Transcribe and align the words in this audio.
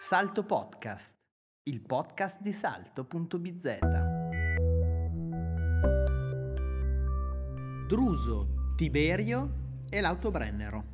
Salto 0.00 0.44
Podcast, 0.44 1.16
il 1.64 1.80
podcast 1.80 2.40
di 2.40 2.52
salto.bz. 2.52 3.78
Druso, 7.88 8.74
Tiberio 8.76 9.82
e 9.90 10.00
l'autobrennero. 10.00 10.84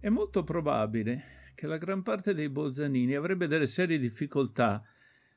È 0.00 0.08
molto 0.08 0.42
probabile 0.42 1.22
che 1.54 1.68
la 1.68 1.76
gran 1.76 2.02
parte 2.02 2.34
dei 2.34 2.48
Bolzanini 2.48 3.14
avrebbe 3.14 3.46
delle 3.46 3.68
serie 3.68 4.00
difficoltà 4.00 4.82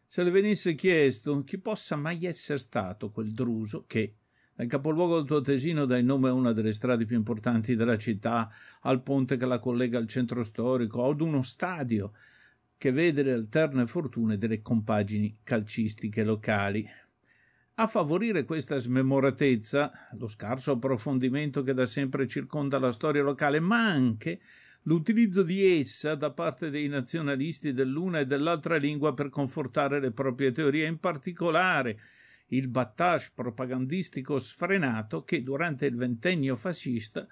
se 0.03 0.23
le 0.23 0.31
venisse 0.31 0.73
chiesto 0.73 1.43
chi 1.43 1.59
possa 1.59 1.95
mai 1.95 2.25
essere 2.25 2.57
stato 2.57 3.11
quel 3.11 3.31
Druso 3.33 3.83
che, 3.85 4.15
nel 4.55 4.67
capoluogo 4.67 5.17
del 5.17 5.27
tuo 5.27 5.41
tesino 5.41 5.85
dà 5.85 5.95
il 5.99 6.05
nome 6.05 6.29
a 6.29 6.33
una 6.33 6.53
delle 6.53 6.73
strade 6.73 7.05
più 7.05 7.15
importanti 7.15 7.75
della 7.75 7.97
città, 7.97 8.49
al 8.81 9.03
ponte 9.03 9.37
che 9.37 9.45
la 9.45 9.59
collega 9.59 9.99
al 9.99 10.07
centro 10.07 10.43
storico, 10.43 11.07
ad 11.07 11.21
uno 11.21 11.43
stadio 11.43 12.11
che 12.77 12.91
vede 12.91 13.23
le 13.23 13.33
alterne 13.33 13.85
fortune 13.85 14.37
delle 14.37 14.61
compagini 14.61 15.39
calcistiche 15.43 16.23
locali. 16.23 16.85
A 17.77 17.87
favorire 17.87 18.45
questa 18.45 18.77
smemoratezza, 18.77 19.91
lo 20.13 20.27
scarso 20.27 20.71
approfondimento 20.71 21.61
che 21.61 21.73
da 21.73 21.85
sempre 21.85 22.25
circonda 22.25 22.79
la 22.79 22.93
storia 22.93 23.21
locale, 23.21 23.59
ma 23.59 23.85
anche 23.85 24.39
l'utilizzo 24.83 25.43
di 25.43 25.79
essa 25.79 26.15
da 26.15 26.31
parte 26.31 26.69
dei 26.69 26.87
nazionalisti 26.87 27.73
dell'una 27.73 28.19
e 28.19 28.25
dell'altra 28.25 28.77
lingua 28.77 29.13
per 29.13 29.29
confortare 29.29 29.99
le 29.99 30.11
proprie 30.11 30.51
teorie, 30.51 30.87
in 30.87 30.99
particolare 30.99 31.99
il 32.49 32.69
battage 32.69 33.31
propagandistico 33.33 34.39
sfrenato 34.39 35.23
che 35.23 35.43
durante 35.43 35.85
il 35.85 35.95
ventennio 35.95 36.55
fascista 36.55 37.27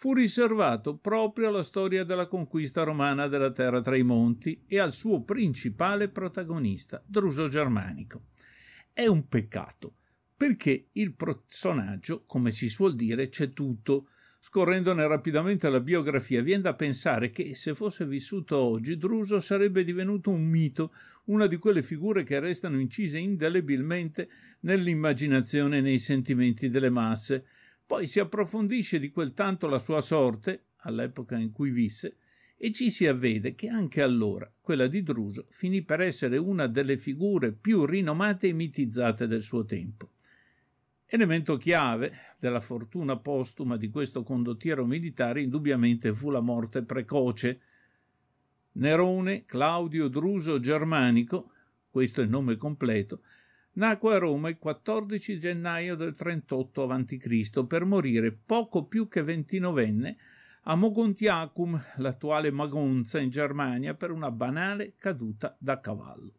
fu 0.00 0.14
riservato 0.14 0.96
proprio 0.96 1.48
alla 1.48 1.64
storia 1.64 2.04
della 2.04 2.28
conquista 2.28 2.84
romana 2.84 3.26
della 3.26 3.50
terra 3.50 3.80
tra 3.80 3.96
i 3.96 4.04
monti 4.04 4.62
e 4.68 4.78
al 4.78 4.92
suo 4.92 5.24
principale 5.24 6.08
protagonista, 6.08 7.02
Druso 7.04 7.48
Germanico. 7.48 8.26
È 8.92 9.06
un 9.06 9.26
peccato, 9.26 9.96
perché 10.36 10.90
il 10.92 11.14
personaggio, 11.14 12.22
come 12.26 12.52
si 12.52 12.68
suol 12.68 12.94
dire, 12.94 13.28
c'è 13.28 13.52
tutto, 13.52 14.06
Scorrendone 14.40 15.04
rapidamente 15.08 15.68
la 15.68 15.80
biografia, 15.80 16.42
viene 16.42 16.62
da 16.62 16.74
pensare 16.76 17.30
che 17.30 17.56
se 17.56 17.74
fosse 17.74 18.06
vissuto 18.06 18.56
oggi, 18.56 18.96
Druso 18.96 19.40
sarebbe 19.40 19.82
divenuto 19.82 20.30
un 20.30 20.44
mito, 20.44 20.92
una 21.24 21.48
di 21.48 21.56
quelle 21.56 21.82
figure 21.82 22.22
che 22.22 22.38
restano 22.38 22.78
incise 22.78 23.18
indelebilmente 23.18 24.28
nell'immaginazione 24.60 25.78
e 25.78 25.80
nei 25.80 25.98
sentimenti 25.98 26.70
delle 26.70 26.88
masse. 26.88 27.46
Poi 27.88 28.06
si 28.06 28.20
approfondisce 28.20 28.98
di 28.98 29.10
quel 29.10 29.32
tanto 29.32 29.66
la 29.66 29.78
sua 29.78 30.02
sorte, 30.02 30.64
all'epoca 30.80 31.38
in 31.38 31.52
cui 31.52 31.70
visse, 31.70 32.16
e 32.58 32.70
ci 32.70 32.90
si 32.90 33.06
avvede 33.06 33.54
che 33.54 33.68
anche 33.68 34.02
allora 34.02 34.52
quella 34.60 34.86
di 34.86 35.02
Druso 35.02 35.46
finì 35.48 35.82
per 35.82 36.02
essere 36.02 36.36
una 36.36 36.66
delle 36.66 36.98
figure 36.98 37.50
più 37.50 37.86
rinomate 37.86 38.48
e 38.48 38.52
mitizzate 38.52 39.26
del 39.26 39.40
suo 39.40 39.64
tempo. 39.64 40.10
Elemento 41.06 41.56
chiave 41.56 42.12
della 42.38 42.60
fortuna 42.60 43.16
postuma 43.16 43.78
di 43.78 43.88
questo 43.88 44.22
condottiero 44.22 44.84
militare 44.84 45.40
indubbiamente 45.40 46.12
fu 46.12 46.28
la 46.28 46.42
morte 46.42 46.82
precoce. 46.82 47.60
Nerone 48.72 49.46
Claudio 49.46 50.08
Druso 50.08 50.60
Germanico, 50.60 51.52
questo 51.88 52.20
è 52.20 52.24
il 52.24 52.28
nome 52.28 52.56
completo, 52.56 53.22
nacque 53.78 54.14
a 54.14 54.18
Roma 54.18 54.48
il 54.48 54.58
14 54.58 55.38
gennaio 55.38 55.94
del 55.94 56.16
38 56.16 56.88
a.C. 56.88 57.66
per 57.66 57.84
morire 57.84 58.32
poco 58.32 58.84
più 58.84 59.08
che 59.08 59.22
ventinovenne 59.22 60.16
a 60.64 60.74
Mogontiacum, 60.74 61.80
l'attuale 61.96 62.50
Magonza 62.50 63.18
in 63.20 63.30
Germania, 63.30 63.94
per 63.94 64.10
una 64.10 64.30
banale 64.30 64.94
caduta 64.98 65.56
da 65.58 65.80
cavallo 65.80 66.32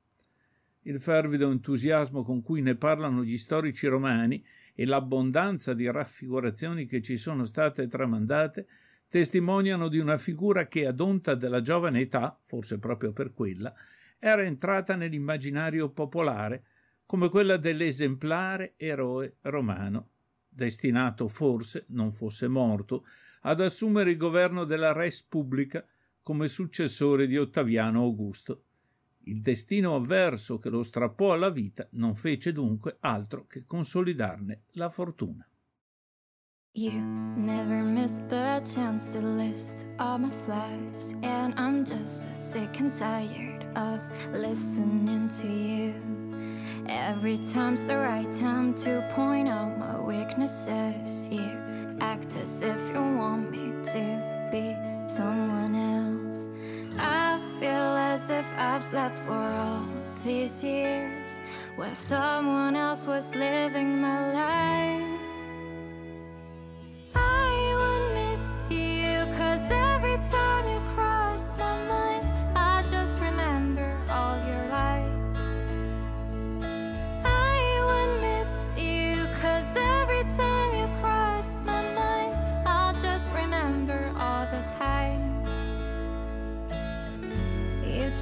il 0.83 0.99
fervido 0.99 1.51
entusiasmo 1.51 2.23
con 2.23 2.41
cui 2.41 2.61
ne 2.61 2.75
parlano 2.75 3.23
gli 3.23 3.37
storici 3.37 3.85
romani 3.87 4.43
e 4.73 4.85
l'abbondanza 4.85 5.73
di 5.73 5.89
raffigurazioni 5.89 6.85
che 6.85 7.01
ci 7.01 7.17
sono 7.17 7.43
state 7.43 7.87
tramandate 7.87 8.67
testimoniano 9.07 9.87
di 9.87 9.99
una 9.99 10.17
figura 10.17 10.67
che 10.67 10.87
ad 10.87 10.99
onta 10.99 11.35
della 11.35 11.61
giovane 11.61 11.99
età, 11.99 12.37
forse 12.43 12.79
proprio 12.79 13.11
per 13.11 13.33
quella, 13.33 13.73
era 14.17 14.43
entrata 14.43 14.95
nell'immaginario 14.95 15.89
popolare 15.89 16.63
come 17.09 17.29
quella 17.29 17.57
dell'esemplare 17.57 18.75
eroe 18.77 19.37
romano, 19.41 20.09
destinato 20.47 21.27
forse, 21.27 21.85
non 21.87 22.11
fosse 22.11 22.47
morto, 22.47 23.03
ad 23.41 23.61
assumere 23.61 24.11
il 24.11 24.17
governo 24.17 24.63
della 24.63 24.91
Res 24.91 25.23
Pubblica 25.23 25.83
come 26.21 26.47
successore 26.47 27.25
di 27.25 27.35
Ottaviano 27.35 28.03
Augusto. 28.03 28.65
Il 29.23 29.41
destino 29.41 29.95
avverso 29.95 30.59
che 30.59 30.69
lo 30.69 30.83
strappò 30.83 31.33
alla 31.33 31.49
vita 31.49 31.87
non 31.93 32.13
fece 32.13 32.51
dunque 32.51 32.97
altro 32.99 33.47
che 33.47 33.65
consolidarne 33.65 34.65
la 34.73 34.89
fortuna. 34.89 35.49
You 36.73 36.93
never 36.93 37.81
miss 37.81 38.19
the 38.27 38.61
chance 38.63 39.11
to 39.13 39.19
list 39.19 39.87
all 39.97 40.19
my 40.19 40.29
flaws, 40.29 41.15
and 41.23 41.57
I'm 41.57 41.83
just 41.83 42.31
sick 42.35 42.79
and 42.79 42.93
tired 42.93 43.65
of 43.75 44.05
listening 44.31 45.27
to 45.41 45.47
you. 45.47 46.18
Every 46.91 47.37
time's 47.37 47.85
the 47.85 47.97
right 47.97 48.31
time 48.31 48.73
to 48.85 49.07
point 49.11 49.47
out 49.47 49.77
my 49.77 50.01
weaknesses. 50.01 51.29
You 51.29 51.95
act 52.01 52.35
as 52.35 52.63
if 52.63 52.89
you 52.89 53.01
want 53.01 53.51
me 53.51 53.71
to 53.93 54.49
be 54.51 54.75
someone 55.07 55.75
else. 55.75 56.49
I 56.97 57.39
feel 57.59 57.95
as 58.11 58.31
if 58.31 58.51
I've 58.57 58.83
slept 58.83 59.19
for 59.19 59.33
all 59.33 59.85
these 60.25 60.63
years 60.63 61.39
Where 61.75 61.95
someone 61.95 62.75
else 62.75 63.05
was 63.05 63.35
living 63.35 64.01
my 64.01 64.33
life 64.33 64.48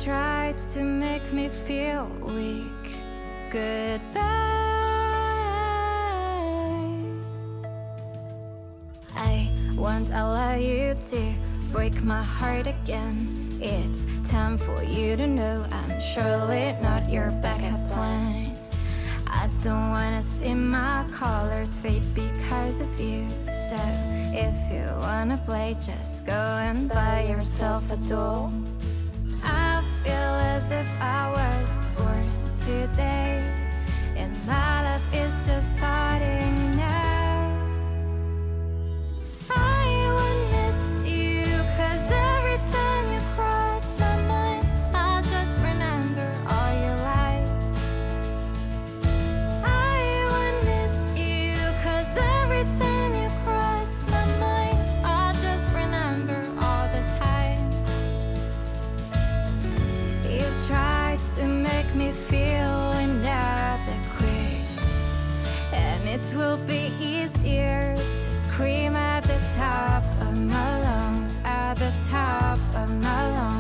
tried 0.04 0.58
to 0.58 0.84
make 0.84 1.34
me 1.34 1.50
feel 1.50 2.06
weak. 2.22 3.00
Goodbye. 3.50 4.22
I 9.16 9.50
won't 9.76 10.10
allow 10.10 10.56
you 10.56 10.94
to 11.10 11.34
break 11.72 12.04
my 12.04 12.22
heart 12.22 12.68
again. 12.68 13.58
It's 13.60 14.06
time 14.30 14.58
for 14.58 14.84
you 14.84 15.16
to 15.16 15.26
know 15.26 15.66
I'm 15.72 16.00
surely 16.00 16.76
not 16.82 17.10
your 17.10 17.32
backup 17.42 17.88
plan. 17.90 18.56
I 19.26 19.50
don't 19.64 19.90
wanna 19.90 20.22
see 20.22 20.54
my 20.54 21.06
colors 21.12 21.78
fade 21.80 22.04
because 22.14 22.82
of 22.82 23.00
you. 23.00 23.26
So 23.52 23.80
if 24.32 24.58
you 24.72 24.86
wanna 25.00 25.38
play, 25.44 25.76
just 25.84 26.26
go 26.26 26.34
and 26.34 26.88
buy 26.88 27.26
yourself 27.28 27.92
a 27.92 27.98
doll 28.08 28.54
feel 30.08 30.36
as 30.56 30.72
if 30.72 30.90
I 31.02 31.30
was 31.38 31.86
born 31.98 32.28
today, 32.56 33.44
and 34.16 34.32
my 34.46 34.84
life 34.88 35.14
is 35.14 35.34
just 35.46 35.78
starting 35.78 36.77
to 61.36 61.48
make 61.48 61.94
me 61.96 62.12
feel 62.12 62.92
inadequate. 62.94 64.62
And 65.74 66.08
it 66.08 66.34
will 66.36 66.58
be 66.58 66.92
easier 67.00 67.96
to 67.96 68.30
scream 68.30 68.96
at 68.96 69.24
the 69.24 69.40
top 69.56 70.04
of 70.22 70.38
my 70.38 70.82
lungs, 70.82 71.42
at 71.44 71.76
the 71.76 71.92
top 72.10 72.60
of 72.76 72.90
my 73.04 73.32
lungs. 73.32 73.57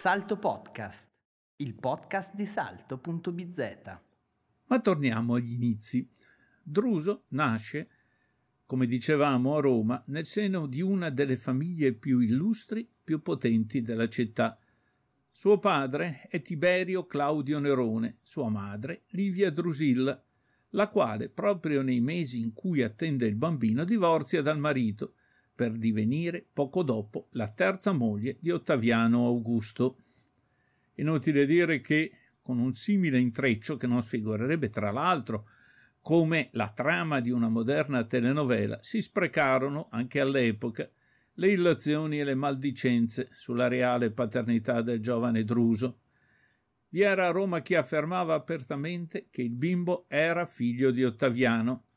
Salto 0.00 0.36
Podcast, 0.36 1.08
il 1.56 1.74
podcast 1.74 2.32
di 2.32 2.46
salto.bz. 2.46 3.58
Ma 4.66 4.78
torniamo 4.80 5.34
agli 5.34 5.54
inizi. 5.54 6.08
Druso 6.62 7.24
nasce, 7.30 7.88
come 8.64 8.86
dicevamo, 8.86 9.56
a 9.56 9.60
Roma 9.60 10.00
nel 10.06 10.24
seno 10.24 10.68
di 10.68 10.82
una 10.82 11.10
delle 11.10 11.36
famiglie 11.36 11.94
più 11.94 12.20
illustri, 12.20 12.88
più 13.02 13.22
potenti 13.22 13.82
della 13.82 14.08
città. 14.08 14.56
Suo 15.32 15.58
padre 15.58 16.28
è 16.28 16.40
Tiberio 16.42 17.04
Claudio 17.04 17.58
Nerone, 17.58 18.18
sua 18.22 18.48
madre 18.48 19.02
Livia 19.08 19.50
Drusilla, 19.50 20.24
la 20.70 20.86
quale, 20.86 21.28
proprio 21.28 21.82
nei 21.82 22.00
mesi 22.00 22.40
in 22.40 22.52
cui 22.52 22.84
attende 22.84 23.26
il 23.26 23.34
bambino, 23.34 23.82
divorzia 23.82 24.42
dal 24.42 24.60
marito 24.60 25.14
per 25.58 25.72
divenire 25.72 26.46
poco 26.52 26.84
dopo 26.84 27.26
la 27.32 27.48
terza 27.48 27.90
moglie 27.90 28.36
di 28.38 28.52
Ottaviano 28.52 29.26
Augusto. 29.26 29.96
Inutile 30.94 31.46
dire 31.46 31.80
che, 31.80 32.12
con 32.40 32.60
un 32.60 32.74
simile 32.74 33.18
intreccio 33.18 33.76
che 33.76 33.88
non 33.88 34.00
sfigurerebbe 34.00 34.70
tra 34.70 34.92
l'altro 34.92 35.48
come 36.00 36.46
la 36.52 36.68
trama 36.68 37.18
di 37.18 37.30
una 37.30 37.48
moderna 37.48 38.04
telenovela, 38.04 38.78
si 38.82 39.02
sprecarono 39.02 39.88
anche 39.90 40.20
all'epoca 40.20 40.88
le 41.34 41.48
illazioni 41.48 42.20
e 42.20 42.24
le 42.24 42.36
maldicenze 42.36 43.26
sulla 43.32 43.66
reale 43.66 44.12
paternità 44.12 44.80
del 44.80 45.00
giovane 45.00 45.42
Druso. 45.42 46.02
Vi 46.90 47.00
era 47.00 47.26
a 47.26 47.32
Roma 47.32 47.62
chi 47.62 47.74
affermava 47.74 48.34
apertamente 48.34 49.26
che 49.28 49.42
il 49.42 49.56
bimbo 49.56 50.04
era 50.06 50.46
figlio 50.46 50.92
di 50.92 51.02
Ottaviano, 51.02 51.87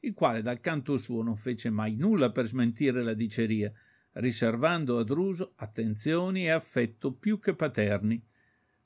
il 0.00 0.14
quale 0.14 0.42
dal 0.42 0.60
canto 0.60 0.96
suo 0.96 1.22
non 1.22 1.36
fece 1.36 1.70
mai 1.70 1.96
nulla 1.96 2.30
per 2.30 2.46
smentire 2.46 3.02
la 3.02 3.14
diceria, 3.14 3.72
riservando 4.12 4.98
a 4.98 5.04
Druso 5.04 5.52
attenzioni 5.56 6.44
e 6.44 6.50
affetto 6.50 7.12
più 7.12 7.38
che 7.38 7.54
paterni. 7.54 8.22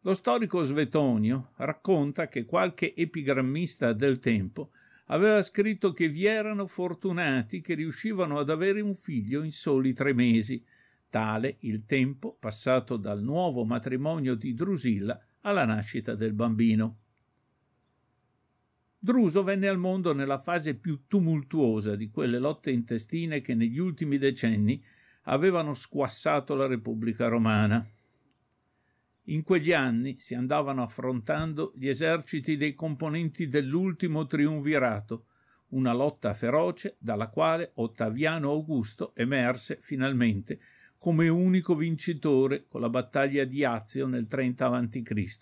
Lo 0.01 0.15
storico 0.15 0.63
Svetonio 0.63 1.53
racconta 1.57 2.29
che 2.29 2.45
qualche 2.45 2.95
epigrammista 2.95 3.93
del 3.93 4.19
tempo 4.19 4.71
aveva 5.07 5.43
scritto 5.43 5.93
che 5.93 6.09
vi 6.09 6.27
erano 6.27 6.67
fortunati 6.67 7.61
che 7.61 7.75
riuscivano 7.75 8.39
ad 8.39 8.51
avere 8.51 8.81
un 8.81 8.95
figlio 8.95 9.43
in 9.43 9.51
soli 9.51 9.93
tre 9.93 10.13
mesi, 10.13 10.63
tale 11.09 11.57
il 11.61 11.85
tempo 11.87 12.37
passato 12.39 12.97
dal 12.97 13.23
nuovo 13.23 13.65
matrimonio 13.65 14.35
di 14.35 14.53
Drusilla 14.53 15.19
alla 15.41 15.65
nascita 15.65 16.15
del 16.15 16.33
bambino. 16.33 17.04
Druso 19.05 19.43
venne 19.43 19.69
al 19.69 19.77
mondo 19.77 20.15
nella 20.15 20.39
fase 20.39 20.77
più 20.77 21.03
tumultuosa 21.07 21.95
di 21.95 22.09
quelle 22.09 22.39
lotte 22.39 22.71
intestine 22.71 23.43
che 23.43 23.55
negli 23.55 23.77
ultimi 23.77 24.17
decenni 24.17 24.83
avevano 25.25 25.75
squassato 25.75 26.55
la 26.55 26.65
Repubblica 26.65 27.29
Romana. 27.29 27.87
In 29.25 29.43
quegli 29.43 29.75
anni 29.75 30.17
si 30.19 30.35
andavano 30.35 30.83
affrontando 30.83 31.75
gli 31.77 31.87
eserciti 31.87 32.57
dei 32.57 32.73
componenti 32.73 33.47
dell'ultimo 33.47 34.27
triunvirato, 34.27 35.27
una 35.73 35.93
lotta 35.93 36.33
feroce 36.33 36.97
dalla 36.99 37.29
quale 37.29 37.73
Ottaviano 37.75 38.49
Augusto 38.53 39.15
emerse 39.17 39.77
finalmente 39.83 40.59
come 40.97 41.29
unico 41.29 41.75
vincitore 41.75 42.65
con 42.67 42.81
la 42.81 42.89
battaglia 42.89 43.45
di 43.45 43.65
Azio 43.65 44.07
nel 44.07 44.27
30 44.27 44.67
a.C. 44.67 45.39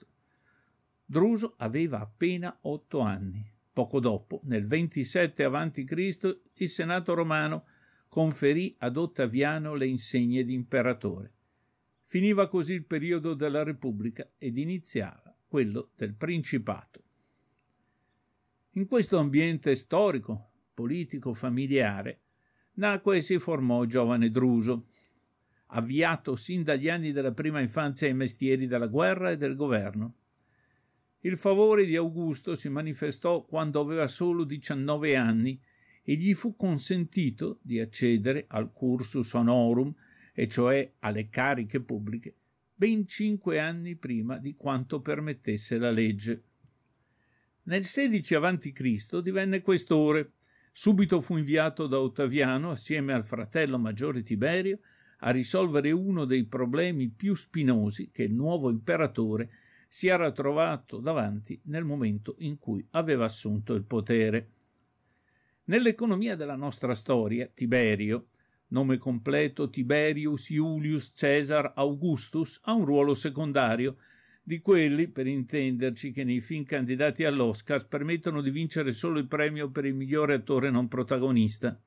Druso 1.05 1.55
aveva 1.59 2.01
appena 2.01 2.59
otto 2.63 2.99
anni. 2.99 3.51
Poco 3.73 4.01
dopo, 4.01 4.41
nel 4.45 4.67
27 4.67 5.45
a.C., 5.45 6.41
il 6.55 6.69
Senato 6.69 7.15
romano 7.15 7.65
conferì 8.09 8.75
ad 8.79 8.99
Ottaviano 8.99 9.75
le 9.75 9.87
insegne 9.87 10.45
di 10.45 10.53
imperatore. 10.53 11.33
Finiva 12.03 12.49
così 12.49 12.75
il 12.75 12.85
periodo 12.85 13.33
della 13.33 13.63
Repubblica 13.63 14.31
ed 14.37 14.59
iniziava 14.59 15.35
quello 15.49 15.93
del 15.97 16.15
Principato. 16.15 17.03
In 18.73 18.87
questo 18.87 19.17
ambiente 19.17 19.75
storico, 19.75 20.51
politico, 20.75 21.33
familiare, 21.33 22.21
nacque 22.75 23.17
e 23.17 23.23
si 23.23 23.39
formò 23.39 23.87
giovane 23.87 24.31
Druso, 24.31 24.89
avviato 25.69 26.37
sin 26.37 26.63
dagli 26.63 26.91
anni 26.91 27.13
della 27.13 27.33
prima 27.33 27.61
infanzia 27.61 28.07
ai 28.07 28.15
mestieri 28.15 28.67
della 28.67 28.89
guerra 28.89 29.31
e 29.31 29.39
del 29.39 29.55
governo. 29.55 30.17
Il 31.25 31.37
favore 31.37 31.87
di 31.87 31.95
Augusto 31.95 32.57
si 32.57 32.69
manifestò 32.69 33.45
quando 33.45 33.81
aveva 33.81 34.09
solo 34.09 34.43
19 34.43 35.15
anni 35.15 35.61
e 36.03 36.15
gli 36.15 36.35
fu 36.35 36.57
consentito 36.57 37.61
di 37.63 37.79
accedere 37.79 38.47
al 38.49 38.73
cursus 38.73 39.33
honorum 39.35 39.95
e 40.35 40.49
cioè 40.49 40.95
alle 40.99 41.29
cariche 41.29 41.81
pubbliche, 41.81 42.35
ben 42.75 43.07
cinque 43.07 43.61
anni 43.61 43.95
prima 43.95 44.39
di 44.39 44.55
quanto 44.55 45.01
permettesse 45.01 45.79
la 45.79 45.93
legge. 45.93 46.43
Nel 47.65 47.85
16 47.85 48.35
a.C. 48.35 49.21
divenne 49.21 49.61
questore. 49.61 50.33
Subito 50.73 51.21
fu 51.21 51.37
inviato 51.37 51.87
da 51.87 52.01
Ottaviano, 52.01 52.71
assieme 52.71 53.13
al 53.13 53.25
fratello 53.25 53.79
maggiore 53.79 54.23
Tiberio, 54.23 54.81
a 55.19 55.31
risolvere 55.31 55.93
uno 55.93 56.25
dei 56.25 56.47
problemi 56.47 57.11
più 57.11 57.37
spinosi 57.37 58.11
che 58.11 58.25
il 58.25 58.35
nuovo 58.35 58.71
imperatore 58.71 59.51
si 59.95 60.09
era 60.09 60.33
trovato 60.33 61.01
davanti 61.01 61.61
nel 61.65 61.85
momento 61.85 62.37
in 62.39 62.57
cui 62.57 62.83
aveva 62.93 63.27
assunto 63.27 63.75
il 63.75 63.85
potere. 63.85 64.49
Nell'economia 65.65 66.35
della 66.35 66.57
nostra 66.57 66.95
storia, 66.95 67.47
Tiberio, 67.47 68.29
nome 68.69 68.97
completo 68.97 69.69
Tiberius 69.69 70.49
Iulius 70.49 71.13
Caesar 71.13 71.75
Augustus, 71.77 72.59
ha 72.63 72.73
un 72.73 72.87
ruolo 72.87 73.13
secondario, 73.13 73.99
di 74.43 74.61
quelli, 74.61 75.09
per 75.09 75.27
intenderci, 75.27 76.11
che 76.11 76.25
nei 76.25 76.41
film 76.41 76.65
candidati 76.65 77.25
all'Oscar 77.25 77.87
permettono 77.87 78.41
di 78.41 78.51
vincere 78.51 78.93
solo 78.93 79.19
il 79.19 79.29
premio 79.29 79.71
per 79.71 79.85
il 79.85 79.95
migliore 79.95 80.33
attore 80.33 80.71
non 80.71 80.89
protagonista. 80.89 81.79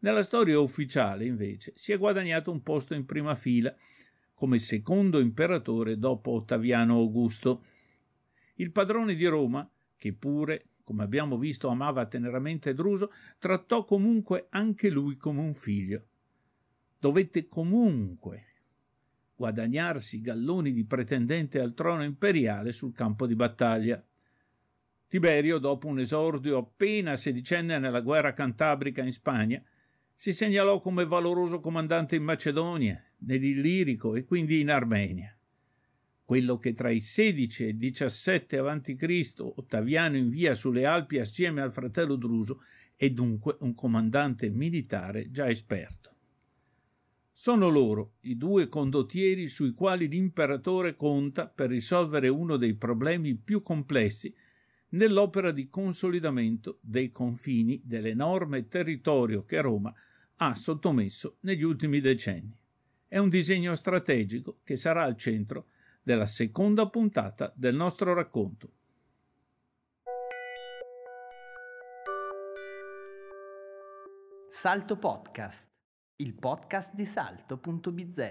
Nella 0.00 0.22
storia 0.22 0.60
ufficiale, 0.60 1.24
invece, 1.24 1.72
si 1.76 1.92
è 1.92 1.96
guadagnato 1.96 2.50
un 2.50 2.62
posto 2.62 2.92
in 2.92 3.06
prima 3.06 3.34
fila 3.34 3.74
come 4.34 4.58
secondo 4.58 5.20
imperatore 5.20 5.98
dopo 5.98 6.32
Ottaviano 6.32 6.96
Augusto. 6.96 7.64
Il 8.56 8.72
padrone 8.72 9.14
di 9.14 9.26
Roma, 9.26 9.68
che 9.96 10.12
pure 10.12 10.64
come 10.84 11.04
abbiamo 11.04 11.38
visto 11.38 11.68
amava 11.68 12.06
teneramente 12.06 12.74
Druso, 12.74 13.10
trattò 13.38 13.84
comunque 13.84 14.46
anche 14.50 14.90
lui 14.90 15.16
come 15.16 15.40
un 15.40 15.54
figlio. 15.54 16.06
Dovette 16.98 17.48
comunque 17.48 18.46
guadagnarsi 19.34 20.20
galloni 20.20 20.72
di 20.72 20.84
pretendente 20.84 21.60
al 21.60 21.74
trono 21.74 22.04
imperiale 22.04 22.70
sul 22.70 22.92
campo 22.92 23.26
di 23.26 23.34
battaglia. 23.34 24.04
Tiberio, 25.08 25.58
dopo 25.58 25.88
un 25.88 25.98
esordio 25.98 26.58
appena 26.58 27.16
sedicenne 27.16 27.78
nella 27.78 28.00
guerra 28.00 28.32
cantabrica 28.32 29.02
in 29.02 29.12
Spagna, 29.12 29.62
si 30.14 30.32
segnalò 30.32 30.78
come 30.78 31.04
valoroso 31.04 31.58
comandante 31.58 32.16
in 32.16 32.22
Macedonia, 32.22 33.02
nell'Illirico 33.26 34.14
e 34.14 34.24
quindi 34.24 34.60
in 34.60 34.70
Armenia 34.70 35.36
quello 36.32 36.56
che 36.56 36.72
tra 36.72 36.90
i 36.90 37.00
16 37.00 37.64
e 37.64 37.68
i 37.68 37.76
17 37.76 38.56
a.C. 38.56 39.34
Ottaviano 39.38 40.16
invia 40.16 40.54
sulle 40.54 40.86
Alpi 40.86 41.18
assieme 41.18 41.60
al 41.60 41.70
fratello 41.70 42.16
Druso 42.16 42.62
è 42.96 43.10
dunque 43.10 43.56
un 43.60 43.74
comandante 43.74 44.48
militare 44.48 45.30
già 45.30 45.50
esperto. 45.50 46.10
Sono 47.32 47.68
loro 47.68 48.14
i 48.20 48.38
due 48.38 48.68
condottieri 48.68 49.46
sui 49.48 49.72
quali 49.72 50.08
l'imperatore 50.08 50.94
conta 50.94 51.48
per 51.48 51.68
risolvere 51.68 52.28
uno 52.28 52.56
dei 52.56 52.76
problemi 52.76 53.34
più 53.34 53.60
complessi 53.60 54.32
nell'opera 54.90 55.50
di 55.50 55.68
consolidamento 55.68 56.78
dei 56.80 57.10
confini 57.10 57.78
dell'enorme 57.84 58.68
territorio 58.68 59.44
che 59.44 59.60
Roma 59.60 59.92
ha 60.36 60.54
sottomesso 60.54 61.36
negli 61.40 61.62
ultimi 61.62 62.00
decenni. 62.00 62.60
È 63.12 63.18
un 63.18 63.28
disegno 63.28 63.74
strategico 63.74 64.60
che 64.64 64.74
sarà 64.74 65.02
al 65.02 65.18
centro 65.18 65.66
della 66.02 66.24
seconda 66.24 66.88
puntata 66.88 67.52
del 67.54 67.74
nostro 67.74 68.14
racconto. 68.14 68.70
Salto 74.48 74.96
Podcast, 74.96 75.68
il 76.16 76.32
podcast 76.32 76.94
di 76.94 77.04
salto.bz. 77.04 78.30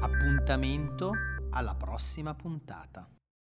Appuntamento 0.00 1.10
alla 1.50 1.74
prossima 1.74 2.36
puntata. 2.36 3.19